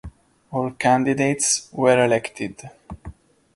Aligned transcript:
All 0.51 0.71
candidates 0.71 1.69
were 1.71 2.03
elected. 2.03 2.71